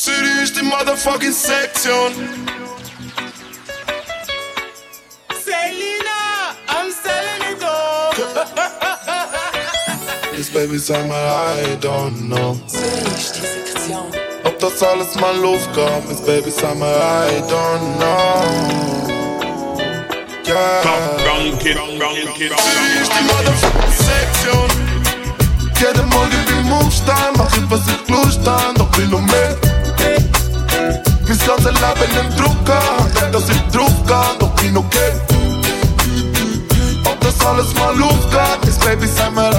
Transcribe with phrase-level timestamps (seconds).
[0.00, 2.10] City ist die motherfucking Sektion.
[5.44, 8.10] Selena, I'm selling it all.
[10.38, 11.22] Jetzt Baby, sag mal,
[11.58, 12.58] I don't know.
[12.66, 16.96] City ist die Ob das alles mal aufgab, ist Baby, sag mal,
[17.28, 19.06] I don't know.
[20.46, 20.82] Yeah.
[21.24, 24.70] Brown kid, brown kid, City ist die motherfucking Sektion.
[25.78, 29.49] Jede Morgen beim Aufstehen, mach ich was ich Lust an, doch will noch mehr.
[31.30, 35.12] Mein ganzes Leben im Druck an, denk, dass ich drauf kann, doch bin okay.
[37.04, 37.72] Ob das alles
[38.66, 39.49] ist Baby, sag mir,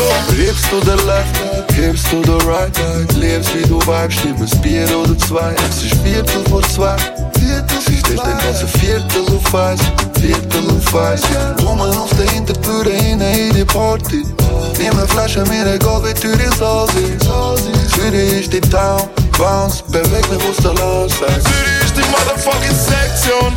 [0.00, 0.36] die schon.
[0.36, 1.40] Lebst du der Left,
[1.74, 2.76] hebst du der Right,
[3.16, 6.96] lebst wie du vibest, nimm ein Bier oder zwei, es ist Viertel vor zwei.
[7.38, 9.80] Viertel, ich steh den ganzen Viertel auf Eis,
[10.20, 11.22] Viertel auf Eis.
[11.62, 14.24] Woman auf der Hintertür hin in die Party.
[14.78, 17.20] Nimm eine Flasche, mir egal wie teuer es aussieht.
[17.94, 19.02] Zürich ist die Town,
[19.36, 21.12] bounce, beweg mich aus der Laus.
[21.18, 23.54] Zürich ist die motherfucking Sektion.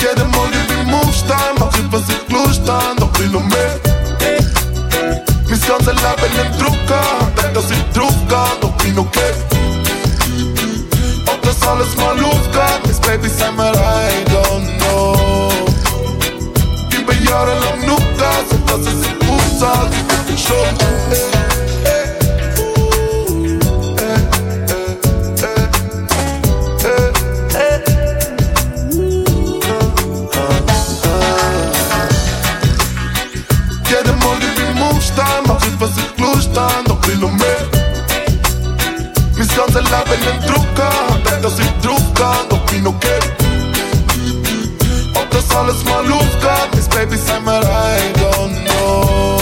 [0.00, 3.83] Jeden Morgen beim Aufstehen, mach ich was ich Lust an, doch will noch mehr.
[6.20, 9.32] Mein ganzes Leben im Druck an, denk, dass ich drauf kann, doch bin okay.
[11.26, 15.50] Ob das alles mal aufgeht, Baby, sag mir, I don't know.
[16.90, 19.04] Ich bin jahrelang genug Gas, und das ist
[39.84, 43.20] Mein ganzes Leben im Druck an, denk, dass ich drauf kann, doch bin okay.
[45.14, 49.38] Ob das alles mal aufgeht, ist Baby, sag mir, I don't know.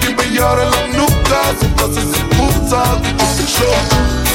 [0.00, 4.25] Ich bin jahrelang genug Gas, und das ist in Punktzahl, die kommt schon.